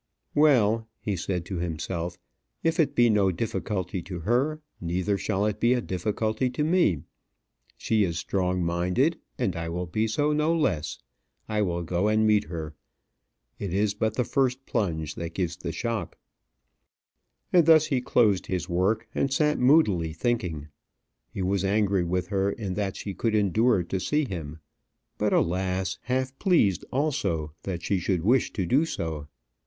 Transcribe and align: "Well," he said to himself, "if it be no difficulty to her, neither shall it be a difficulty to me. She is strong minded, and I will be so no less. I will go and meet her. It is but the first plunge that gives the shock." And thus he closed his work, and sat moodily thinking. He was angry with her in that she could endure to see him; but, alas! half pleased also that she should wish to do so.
"Well," 0.33 0.87
he 0.99 1.15
said 1.15 1.45
to 1.45 1.57
himself, 1.59 2.17
"if 2.63 2.79
it 2.79 2.95
be 2.95 3.07
no 3.07 3.31
difficulty 3.31 4.01
to 4.01 4.21
her, 4.21 4.59
neither 4.79 5.15
shall 5.15 5.45
it 5.45 5.59
be 5.59 5.73
a 5.73 5.79
difficulty 5.81 6.49
to 6.49 6.63
me. 6.63 7.03
She 7.77 8.03
is 8.03 8.17
strong 8.17 8.63
minded, 8.63 9.19
and 9.37 9.55
I 9.55 9.69
will 9.69 9.85
be 9.85 10.07
so 10.07 10.33
no 10.33 10.55
less. 10.55 10.97
I 11.47 11.61
will 11.61 11.83
go 11.83 12.07
and 12.07 12.25
meet 12.25 12.45
her. 12.45 12.73
It 13.59 13.71
is 13.71 13.93
but 13.93 14.15
the 14.15 14.23
first 14.23 14.65
plunge 14.65 15.13
that 15.13 15.35
gives 15.35 15.57
the 15.57 15.71
shock." 15.71 16.17
And 17.53 17.67
thus 17.67 17.85
he 17.85 18.01
closed 18.01 18.47
his 18.47 18.67
work, 18.67 19.07
and 19.13 19.31
sat 19.31 19.59
moodily 19.59 20.13
thinking. 20.13 20.69
He 21.31 21.43
was 21.43 21.63
angry 21.63 22.03
with 22.03 22.29
her 22.29 22.51
in 22.51 22.73
that 22.73 22.95
she 22.95 23.13
could 23.13 23.35
endure 23.35 23.83
to 23.83 23.99
see 23.99 24.25
him; 24.25 24.61
but, 25.19 25.31
alas! 25.31 25.99
half 26.05 26.39
pleased 26.39 26.83
also 26.91 27.53
that 27.61 27.83
she 27.83 27.99
should 27.99 28.23
wish 28.23 28.51
to 28.53 28.65
do 28.65 28.83
so. 28.83 29.27